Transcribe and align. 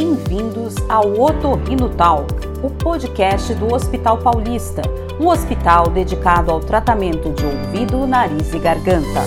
Bem-vindos 0.00 0.76
ao 0.88 1.20
Otorrino 1.20 1.88
Talk, 1.96 2.32
o 2.62 2.70
podcast 2.70 3.52
do 3.54 3.74
Hospital 3.74 4.16
Paulista, 4.18 4.80
um 5.20 5.26
hospital 5.26 5.90
dedicado 5.90 6.52
ao 6.52 6.60
tratamento 6.60 7.32
de 7.32 7.44
ouvido, 7.44 8.06
nariz 8.06 8.54
e 8.54 8.60
garganta. 8.60 9.22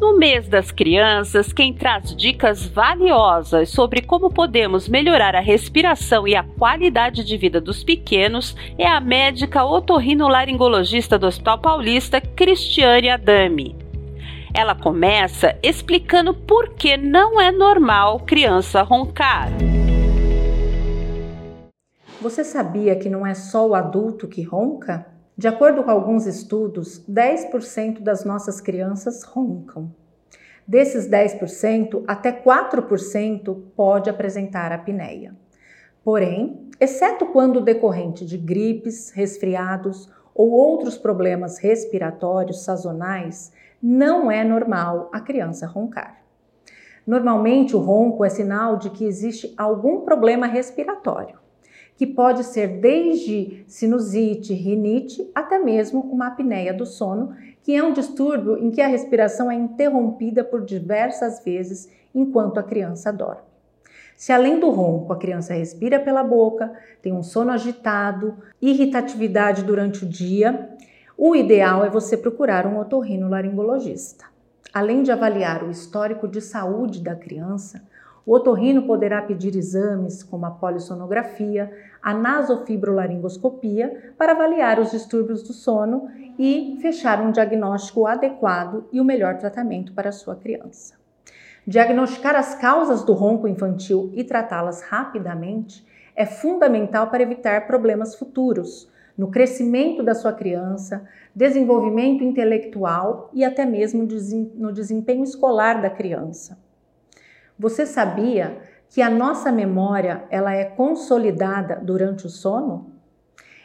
No 0.00 0.18
mês 0.18 0.48
das 0.48 0.72
crianças, 0.72 1.52
quem 1.52 1.72
traz 1.72 2.12
dicas 2.16 2.66
valiosas 2.66 3.70
sobre 3.70 4.02
como 4.02 4.32
podemos 4.32 4.88
melhorar 4.88 5.36
a 5.36 5.40
respiração 5.40 6.26
e 6.26 6.34
a 6.34 6.42
qualidade 6.42 7.22
de 7.22 7.36
vida 7.36 7.60
dos 7.60 7.84
pequenos 7.84 8.56
é 8.76 8.88
a 8.88 8.98
médica 8.98 9.64
otorrinolaringologista 9.64 11.16
do 11.16 11.28
Hospital 11.28 11.60
Paulista, 11.60 12.20
Cristiane 12.20 13.08
Adami. 13.08 13.79
Ela 14.52 14.74
começa 14.74 15.56
explicando 15.62 16.34
por 16.34 16.70
que 16.70 16.96
não 16.96 17.40
é 17.40 17.52
normal 17.52 18.20
criança 18.20 18.82
roncar. 18.82 19.48
Você 22.20 22.42
sabia 22.42 22.96
que 22.96 23.08
não 23.08 23.24
é 23.26 23.32
só 23.32 23.68
o 23.68 23.74
adulto 23.74 24.26
que 24.26 24.42
ronca? 24.42 25.06
De 25.38 25.46
acordo 25.46 25.84
com 25.84 25.90
alguns 25.90 26.26
estudos, 26.26 27.02
10% 27.08 28.00
das 28.00 28.24
nossas 28.24 28.60
crianças 28.60 29.22
roncam. 29.22 29.94
Desses 30.66 31.08
10%, 31.08 32.04
até 32.06 32.32
4% 32.32 33.56
pode 33.74 34.10
apresentar 34.10 34.72
apneia. 34.72 35.34
Porém, 36.04 36.68
exceto 36.78 37.26
quando 37.26 37.60
decorrente 37.60 38.26
de 38.26 38.36
gripes, 38.36 39.10
resfriados 39.10 40.10
ou 40.40 40.52
outros 40.52 40.96
problemas 40.96 41.58
respiratórios 41.58 42.64
sazonais, 42.64 43.52
não 43.82 44.30
é 44.30 44.42
normal 44.42 45.10
a 45.12 45.20
criança 45.20 45.66
roncar. 45.66 46.22
Normalmente, 47.06 47.76
o 47.76 47.78
ronco 47.78 48.24
é 48.24 48.30
sinal 48.30 48.78
de 48.78 48.88
que 48.88 49.04
existe 49.04 49.52
algum 49.54 50.00
problema 50.00 50.46
respiratório, 50.46 51.38
que 51.94 52.06
pode 52.06 52.44
ser 52.44 52.80
desde 52.80 53.66
sinusite, 53.68 54.54
rinite, 54.54 55.30
até 55.34 55.58
mesmo 55.58 56.00
uma 56.00 56.28
apneia 56.28 56.72
do 56.72 56.86
sono, 56.86 57.36
que 57.62 57.76
é 57.76 57.82
um 57.82 57.92
distúrbio 57.92 58.56
em 58.56 58.70
que 58.70 58.80
a 58.80 58.88
respiração 58.88 59.50
é 59.50 59.54
interrompida 59.54 60.42
por 60.42 60.64
diversas 60.64 61.44
vezes 61.44 61.86
enquanto 62.14 62.56
a 62.56 62.62
criança 62.62 63.12
dorme. 63.12 63.49
Se 64.20 64.34
além 64.34 64.60
do 64.60 64.68
ronco 64.68 65.14
a 65.14 65.16
criança 65.16 65.54
respira 65.54 65.98
pela 65.98 66.22
boca, 66.22 66.70
tem 67.00 67.10
um 67.10 67.22
sono 67.22 67.52
agitado, 67.52 68.36
irritatividade 68.60 69.62
durante 69.62 70.04
o 70.04 70.06
dia, 70.06 70.76
o 71.16 71.34
ideal 71.34 71.86
é 71.86 71.88
você 71.88 72.18
procurar 72.18 72.66
um 72.66 72.78
otorrinolaringologista. 72.78 74.26
Além 74.74 75.02
de 75.02 75.10
avaliar 75.10 75.64
o 75.64 75.70
histórico 75.70 76.28
de 76.28 76.42
saúde 76.42 77.00
da 77.00 77.16
criança, 77.16 77.82
o 78.26 78.34
otorrino 78.34 78.82
poderá 78.82 79.22
pedir 79.22 79.56
exames 79.56 80.22
como 80.22 80.44
a 80.44 80.50
polissonografia, 80.50 81.72
a 82.02 82.12
nasofibrolaringoscopia 82.12 84.12
para 84.18 84.32
avaliar 84.32 84.80
os 84.80 84.90
distúrbios 84.90 85.42
do 85.42 85.54
sono 85.54 86.10
e 86.38 86.76
fechar 86.82 87.22
um 87.22 87.32
diagnóstico 87.32 88.06
adequado 88.06 88.84
e 88.92 89.00
o 89.00 89.04
melhor 89.04 89.38
tratamento 89.38 89.94
para 89.94 90.10
a 90.10 90.12
sua 90.12 90.36
criança. 90.36 90.99
Diagnosticar 91.70 92.34
as 92.34 92.56
causas 92.56 93.04
do 93.04 93.12
ronco 93.12 93.46
infantil 93.46 94.10
e 94.12 94.24
tratá-las 94.24 94.82
rapidamente 94.82 95.86
é 96.16 96.26
fundamental 96.26 97.06
para 97.10 97.22
evitar 97.22 97.68
problemas 97.68 98.16
futuros, 98.16 98.90
no 99.16 99.30
crescimento 99.30 100.02
da 100.02 100.12
sua 100.12 100.32
criança, 100.32 101.08
desenvolvimento 101.32 102.24
intelectual 102.24 103.30
e 103.32 103.44
até 103.44 103.64
mesmo 103.64 104.04
no 104.56 104.72
desempenho 104.72 105.22
escolar 105.22 105.80
da 105.80 105.88
criança. 105.88 106.58
Você 107.56 107.86
sabia 107.86 108.62
que 108.88 109.00
a 109.00 109.08
nossa 109.08 109.52
memória 109.52 110.24
ela 110.28 110.52
é 110.52 110.64
consolidada 110.64 111.76
durante 111.76 112.26
o 112.26 112.30
sono? 112.30 112.94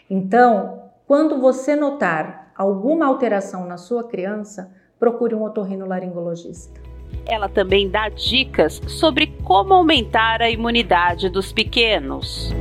Então, 0.08 0.92
quando 1.08 1.42
você 1.42 1.76
notar 1.76 2.52
alguma 2.56 3.08
alteração 3.08 3.66
na 3.66 3.78
sua 3.78 4.04
criança, 4.08 4.72
procure 5.00 5.34
um 5.34 5.42
otorrinolaringologista. 5.42 6.95
Ela 7.26 7.48
também 7.50 7.90
dá 7.90 8.10
dicas 8.10 8.82
sobre 8.88 9.28
como 9.44 9.74
aumentar 9.74 10.42
a 10.42 10.50
imunidade 10.50 11.30
dos 11.30 11.52
pequenos. 11.54 12.54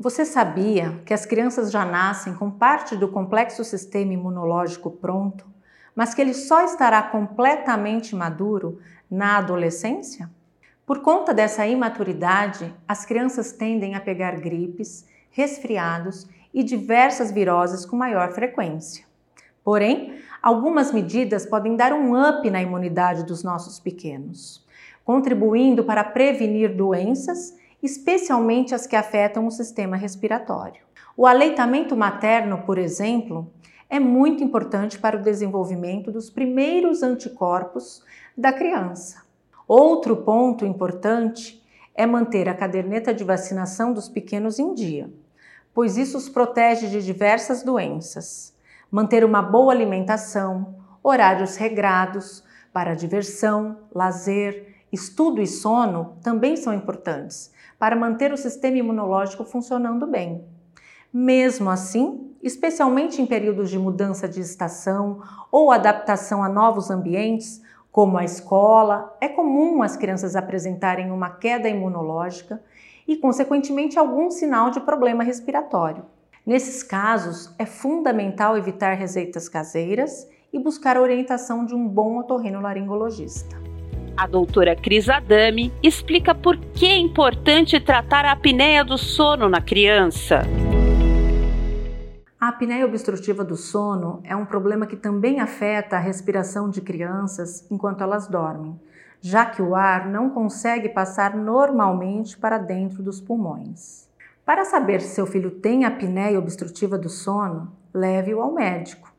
Você 0.00 0.24
sabia 0.24 1.00
que 1.04 1.12
as 1.12 1.26
crianças 1.26 1.72
já 1.72 1.84
nascem 1.84 2.32
com 2.34 2.50
parte 2.50 2.94
do 2.94 3.08
complexo 3.08 3.64
sistema 3.64 4.12
imunológico 4.12 4.90
pronto, 4.90 5.44
mas 5.94 6.14
que 6.14 6.20
ele 6.20 6.34
só 6.34 6.64
estará 6.64 7.02
completamente 7.02 8.14
maduro 8.14 8.78
na 9.10 9.38
adolescência? 9.38 10.30
Por 10.86 11.02
conta 11.02 11.34
dessa 11.34 11.66
imaturidade, 11.66 12.72
as 12.86 13.04
crianças 13.04 13.50
tendem 13.50 13.96
a 13.96 14.00
pegar 14.00 14.40
gripes, 14.40 15.04
resfriados 15.30 16.28
e 16.54 16.62
diversas 16.62 17.32
viroses 17.32 17.84
com 17.84 17.96
maior 17.96 18.32
frequência. 18.32 19.04
Porém, 19.64 20.14
algumas 20.42 20.92
medidas 20.92 21.46
podem 21.46 21.76
dar 21.76 21.92
um 21.92 22.18
up 22.18 22.48
na 22.50 22.62
imunidade 22.62 23.24
dos 23.24 23.42
nossos 23.42 23.78
pequenos, 23.78 24.64
contribuindo 25.04 25.84
para 25.84 26.04
prevenir 26.04 26.74
doenças 26.74 27.56
especialmente 27.82 28.74
as 28.74 28.86
que 28.86 28.96
afetam 28.96 29.46
o 29.46 29.50
sistema 29.50 29.96
respiratório. 29.96 30.82
O 31.16 31.26
aleitamento 31.26 31.96
materno, 31.96 32.62
por 32.62 32.78
exemplo, 32.78 33.50
é 33.88 33.98
muito 33.98 34.42
importante 34.42 34.98
para 34.98 35.16
o 35.16 35.22
desenvolvimento 35.22 36.12
dos 36.12 36.28
primeiros 36.28 37.02
anticorpos 37.02 38.02
da 38.36 38.52
criança. 38.52 39.22
Outro 39.66 40.16
ponto 40.16 40.64
importante 40.64 41.62
é 41.94 42.06
manter 42.06 42.48
a 42.48 42.54
caderneta 42.54 43.12
de 43.12 43.24
vacinação 43.24 43.92
dos 43.92 44.08
pequenos 44.08 44.58
em 44.58 44.74
dia, 44.74 45.10
pois 45.74 45.96
isso 45.96 46.16
os 46.16 46.28
protege 46.28 46.88
de 46.88 47.04
diversas 47.04 47.62
doenças. 47.62 48.54
Manter 48.90 49.22
uma 49.22 49.42
boa 49.42 49.72
alimentação, 49.72 50.76
horários 51.02 51.56
regrados 51.56 52.42
para 52.72 52.94
diversão, 52.94 53.80
lazer, 53.94 54.76
estudo 54.90 55.42
e 55.42 55.46
sono 55.46 56.16
também 56.22 56.56
são 56.56 56.72
importantes 56.72 57.52
para 57.78 57.94
manter 57.94 58.32
o 58.32 58.36
sistema 58.36 58.78
imunológico 58.78 59.44
funcionando 59.44 60.06
bem. 60.06 60.44
Mesmo 61.12 61.68
assim, 61.68 62.34
especialmente 62.42 63.20
em 63.20 63.26
períodos 63.26 63.68
de 63.68 63.78
mudança 63.78 64.26
de 64.26 64.40
estação 64.40 65.22
ou 65.52 65.70
adaptação 65.70 66.42
a 66.42 66.48
novos 66.48 66.90
ambientes, 66.90 67.62
como 67.92 68.16
a 68.16 68.24
escola, 68.24 69.16
é 69.20 69.28
comum 69.28 69.82
as 69.82 69.96
crianças 69.96 70.36
apresentarem 70.36 71.10
uma 71.10 71.30
queda 71.30 71.68
imunológica 71.68 72.62
e, 73.06 73.16
consequentemente, 73.16 73.98
algum 73.98 74.30
sinal 74.30 74.70
de 74.70 74.80
problema 74.80 75.22
respiratório. 75.22 76.04
Nesses 76.48 76.82
casos, 76.82 77.54
é 77.58 77.66
fundamental 77.66 78.56
evitar 78.56 78.94
receitas 78.94 79.50
caseiras 79.50 80.26
e 80.50 80.58
buscar 80.58 80.96
a 80.96 81.02
orientação 81.02 81.66
de 81.66 81.74
um 81.74 81.86
bom 81.86 82.18
otorrinolaringologista. 82.20 83.54
A 84.16 84.26
doutora 84.26 84.74
Cris 84.74 85.10
Adami 85.10 85.70
explica 85.82 86.34
por 86.34 86.56
que 86.56 86.86
é 86.86 86.96
importante 86.96 87.78
tratar 87.78 88.24
a 88.24 88.32
apneia 88.32 88.82
do 88.82 88.96
sono 88.96 89.46
na 89.46 89.60
criança. 89.60 90.40
A 92.40 92.48
apneia 92.48 92.86
obstrutiva 92.86 93.44
do 93.44 93.54
sono 93.54 94.22
é 94.24 94.34
um 94.34 94.46
problema 94.46 94.86
que 94.86 94.96
também 94.96 95.40
afeta 95.40 95.96
a 95.96 96.00
respiração 96.00 96.70
de 96.70 96.80
crianças 96.80 97.70
enquanto 97.70 98.02
elas 98.02 98.26
dormem, 98.26 98.80
já 99.20 99.44
que 99.44 99.60
o 99.60 99.74
ar 99.74 100.08
não 100.08 100.30
consegue 100.30 100.88
passar 100.88 101.36
normalmente 101.36 102.38
para 102.38 102.56
dentro 102.56 103.02
dos 103.02 103.20
pulmões. 103.20 104.07
Para 104.48 104.64
saber 104.64 105.02
se 105.02 105.08
seu 105.08 105.26
filho 105.26 105.50
tem 105.50 105.84
apneia 105.84 106.38
obstrutiva 106.38 106.96
do 106.96 107.10
sono, 107.10 107.70
leve-o 107.92 108.40
ao 108.40 108.54
médico. 108.54 109.12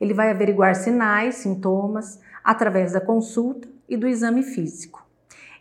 Ele 0.00 0.12
vai 0.12 0.28
averiguar 0.28 0.74
sinais, 0.74 1.36
sintomas, 1.36 2.20
através 2.42 2.90
da 2.90 3.00
consulta 3.00 3.68
e 3.88 3.96
do 3.96 4.08
exame 4.08 4.42
físico. 4.42 5.06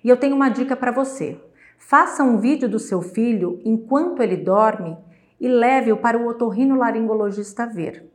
E 0.03 0.09
eu 0.09 0.17
tenho 0.17 0.35
uma 0.35 0.49
dica 0.49 0.75
para 0.75 0.89
você. 0.91 1.39
Faça 1.77 2.23
um 2.23 2.39
vídeo 2.39 2.67
do 2.67 2.79
seu 2.79 2.99
filho 2.99 3.61
enquanto 3.63 4.23
ele 4.23 4.37
dorme 4.37 4.97
e 5.39 5.47
leve-o 5.47 5.97
para 5.97 6.17
o 6.17 6.25
otorrinolaringologista 6.25 7.67
ver. 7.67 8.09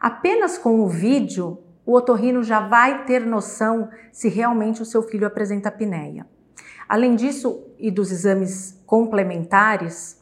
Apenas 0.00 0.56
com 0.56 0.80
o 0.80 0.88
vídeo, 0.88 1.58
o 1.84 1.92
otorrino 1.92 2.42
já 2.42 2.66
vai 2.66 3.04
ter 3.04 3.26
noção 3.26 3.90
se 4.10 4.30
realmente 4.30 4.80
o 4.80 4.86
seu 4.86 5.02
filho 5.02 5.26
apresenta 5.26 5.68
apneia. 5.68 6.26
Além 6.88 7.14
disso 7.14 7.62
e 7.78 7.90
dos 7.90 8.10
exames 8.10 8.82
complementares, 8.86 10.18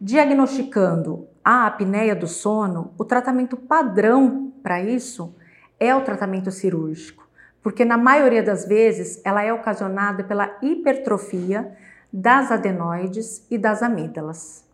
diagnosticando 0.00 1.28
a 1.44 1.66
apneia 1.66 2.14
do 2.14 2.26
sono, 2.26 2.92
o 2.96 3.04
tratamento 3.04 3.56
padrão 3.56 4.52
para 4.62 4.80
isso 4.82 5.34
é 5.78 5.94
o 5.94 6.02
tratamento 6.02 6.50
cirúrgico 6.50 7.20
porque 7.62 7.84
na 7.84 7.96
maioria 7.96 8.42
das 8.42 8.64
vezes 8.64 9.20
ela 9.24 9.42
é 9.42 9.52
ocasionada 9.52 10.24
pela 10.24 10.56
hipertrofia 10.62 11.76
das 12.12 12.50
adenoides 12.50 13.46
e 13.50 13.58
das 13.58 13.82
amígdalas. 13.82 14.64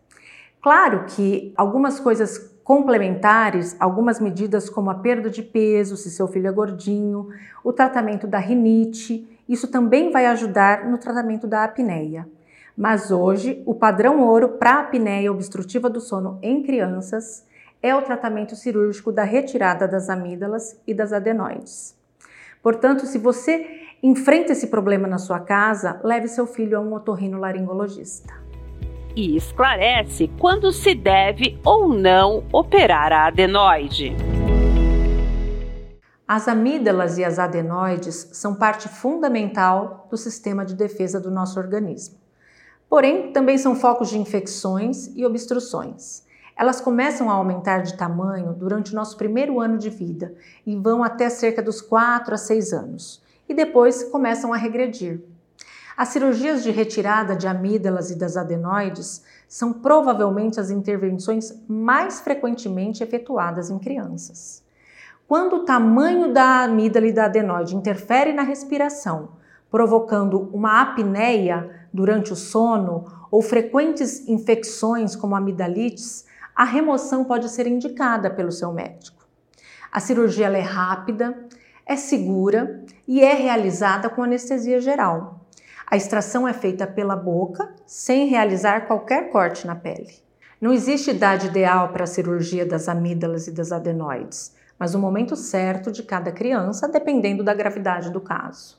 Claro 0.61 1.05
que 1.05 1.53
algumas 1.55 1.99
coisas 1.99 2.55
Complementares, 2.67 3.77
algumas 3.79 4.19
medidas 4.19 4.69
como 4.69 4.89
a 4.89 4.95
perda 4.95 5.29
de 5.29 5.41
peso, 5.41 5.95
se 5.95 6.11
seu 6.11 6.27
filho 6.27 6.49
é 6.49 6.51
gordinho, 6.51 7.29
o 7.63 7.71
tratamento 7.71 8.27
da 8.27 8.39
rinite, 8.39 9.25
isso 9.47 9.69
também 9.69 10.11
vai 10.11 10.25
ajudar 10.25 10.83
no 10.83 10.97
tratamento 10.97 11.47
da 11.47 11.63
apneia. 11.63 12.27
Mas 12.77 13.09
hoje, 13.09 13.63
o 13.65 13.73
padrão 13.73 14.21
ouro 14.21 14.49
para 14.49 14.73
a 14.73 14.79
apneia 14.81 15.31
obstrutiva 15.31 15.89
do 15.89 15.99
sono 15.99 16.37
em 16.43 16.61
crianças 16.61 17.43
é 17.81 17.95
o 17.95 18.03
tratamento 18.03 18.55
cirúrgico 18.55 19.11
da 19.11 19.23
retirada 19.23 19.87
das 19.87 20.11
amígdalas 20.11 20.79
e 20.85 20.93
das 20.93 21.11
adenoides. 21.11 21.97
Portanto, 22.61 23.07
se 23.07 23.17
você 23.17 23.65
enfrenta 24.03 24.51
esse 24.51 24.67
problema 24.67 25.07
na 25.07 25.17
sua 25.17 25.39
casa, 25.39 25.99
leve 26.03 26.27
seu 26.27 26.45
filho 26.45 26.77
a 26.77 26.81
um 26.81 26.93
otorrinolaringologista 26.93 28.33
e 29.15 29.35
esclarece 29.35 30.29
quando 30.39 30.71
se 30.71 30.93
deve 30.93 31.59
ou 31.65 31.89
não 31.89 32.43
operar 32.53 33.11
a 33.11 33.25
adenoide. 33.25 34.15
As 36.27 36.47
amígdalas 36.47 37.17
e 37.17 37.25
as 37.25 37.39
adenoides 37.39 38.29
são 38.33 38.53
parte 38.53 38.87
fundamental 38.87 40.05
do 40.11 40.17
sistema 40.17 40.63
de 40.63 40.75
defesa 40.75 41.19
do 41.19 41.31
nosso 41.31 41.59
organismo. 41.59 42.26
Porém, 42.89 43.31
também 43.31 43.57
são 43.57 43.75
focos 43.75 44.09
de 44.09 44.17
infecções 44.17 45.11
e 45.15 45.25
obstruções. 45.25 46.25
Elas 46.55 46.81
começam 46.81 47.29
a 47.29 47.33
aumentar 47.33 47.79
de 47.79 47.95
tamanho 47.95 48.53
durante 48.53 48.91
o 48.91 48.95
nosso 48.95 49.15
primeiro 49.15 49.59
ano 49.59 49.77
de 49.77 49.89
vida 49.89 50.33
e 50.65 50.75
vão 50.75 51.03
até 51.03 51.29
cerca 51.29 51.61
dos 51.61 51.81
4 51.81 52.33
a 52.33 52.37
6 52.37 52.73
anos, 52.73 53.21
e 53.47 53.53
depois 53.53 54.03
começam 54.05 54.51
a 54.51 54.57
regredir. 54.57 55.21
As 55.95 56.09
cirurgias 56.09 56.63
de 56.63 56.71
retirada 56.71 57.35
de 57.35 57.47
amígdalas 57.47 58.11
e 58.11 58.15
das 58.15 58.37
adenoides 58.37 59.23
são 59.47 59.73
provavelmente 59.73 60.59
as 60.59 60.69
intervenções 60.69 61.53
mais 61.67 62.19
frequentemente 62.19 63.03
efetuadas 63.03 63.69
em 63.69 63.79
crianças. 63.79 64.63
Quando 65.27 65.57
o 65.57 65.65
tamanho 65.65 66.31
da 66.31 66.63
amígdala 66.63 67.07
e 67.07 67.11
da 67.11 67.25
adenoide 67.25 67.75
interfere 67.75 68.31
na 68.31 68.43
respiração, 68.43 69.29
provocando 69.69 70.49
uma 70.53 70.81
apneia 70.81 71.86
durante 71.97 72.31
o 72.31 72.35
sono 72.35 73.05
ou 73.31 73.41
frequentes 73.41 74.29
infecções 74.29 75.15
como 75.15 75.35
amidalites, 75.35 76.27
a 76.55 76.63
remoção 76.63 77.23
pode 77.23 77.49
ser 77.49 77.65
indicada 77.65 78.29
pelo 78.29 78.51
seu 78.51 78.71
médico. 78.71 79.27
A 79.91 79.99
cirurgia 79.99 80.45
é 80.45 80.61
rápida, 80.61 81.35
é 81.87 81.95
segura 81.95 82.83
e 83.07 83.23
é 83.23 83.33
realizada 83.33 84.11
com 84.11 84.21
anestesia 84.21 84.79
geral. 84.79 85.47
A 85.89 85.97
extração 85.97 86.47
é 86.47 86.53
feita 86.53 86.85
pela 86.85 87.15
boca, 87.15 87.73
sem 87.87 88.27
realizar 88.27 88.81
qualquer 88.81 89.31
corte 89.31 89.65
na 89.65 89.73
pele. 89.73 90.13
Não 90.61 90.71
existe 90.71 91.09
idade 91.09 91.47
ideal 91.47 91.89
para 91.89 92.03
a 92.03 92.07
cirurgia 92.07 92.63
das 92.63 92.87
amígdalas 92.87 93.47
e 93.47 93.51
das 93.51 93.71
adenoides, 93.71 94.55
mas 94.77 94.93
o 94.93 94.99
momento 94.99 95.35
certo 95.35 95.91
de 95.91 96.03
cada 96.03 96.31
criança, 96.31 96.87
dependendo 96.87 97.43
da 97.43 97.55
gravidade 97.55 98.11
do 98.11 98.21
caso. 98.21 98.77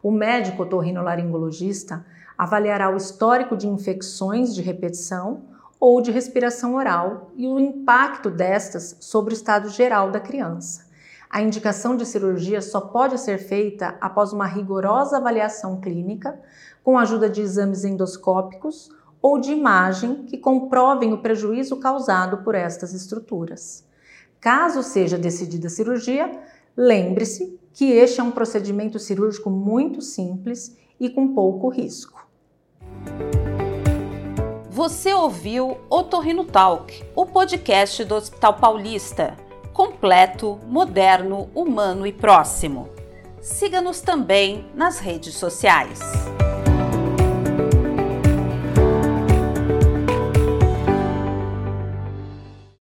O 0.00 0.12
médico 0.12 0.64
otorrinolaringologista 0.64 2.04
avaliará 2.36 2.90
o 2.90 2.96
histórico 2.96 3.56
de 3.56 3.68
infecções 3.68 4.54
de 4.54 4.62
repetição 4.62 5.42
ou 5.78 6.00
de 6.00 6.10
respiração 6.10 6.74
oral 6.74 7.30
e 7.36 7.46
o 7.46 7.58
impacto 7.58 8.30
destas 8.30 8.96
sobre 9.00 9.34
o 9.34 9.36
estado 9.36 9.68
geral 9.68 10.10
da 10.10 10.20
criança. 10.20 10.86
A 11.28 11.42
indicação 11.42 11.96
de 11.96 12.06
cirurgia 12.06 12.62
só 12.62 12.80
pode 12.80 13.18
ser 13.18 13.38
feita 13.38 13.96
após 14.00 14.32
uma 14.32 14.46
rigorosa 14.46 15.16
avaliação 15.16 15.80
clínica, 15.80 16.40
com 16.82 16.96
a 16.96 17.02
ajuda 17.02 17.28
de 17.28 17.40
exames 17.40 17.84
endoscópicos 17.84 18.88
ou 19.20 19.38
de 19.38 19.50
imagem 19.50 20.24
que 20.26 20.38
comprovem 20.38 21.12
o 21.12 21.18
prejuízo 21.18 21.76
causado 21.76 22.38
por 22.44 22.54
estas 22.54 22.94
estruturas. 22.94 23.84
Caso 24.40 24.82
seja 24.82 25.18
decidida 25.18 25.66
a 25.66 25.70
cirurgia, 25.70 26.30
lembre-se 26.76 27.58
que 27.72 27.90
este 27.90 28.20
é 28.20 28.22
um 28.22 28.30
procedimento 28.30 28.98
cirúrgico 28.98 29.50
muito 29.50 30.00
simples 30.00 30.76
e 31.00 31.10
com 31.10 31.34
pouco 31.34 31.68
risco. 31.68 32.23
Você 34.70 35.14
ouviu 35.14 35.78
Otorrino 35.88 36.44
Talk, 36.44 37.04
o 37.14 37.24
podcast 37.24 38.04
do 38.04 38.14
Hospital 38.14 38.54
Paulista 38.54 39.36
completo, 39.74 40.60
moderno, 40.68 41.50
humano 41.52 42.06
e 42.06 42.12
próximo. 42.12 42.88
Siga-nos 43.42 44.00
também 44.00 44.64
nas 44.74 45.00
redes 45.00 45.34
sociais. 45.34 45.98